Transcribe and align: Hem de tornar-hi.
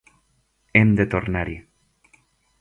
Hem 0.79 0.95
de 1.01 1.05
tornar-hi. 1.11 1.59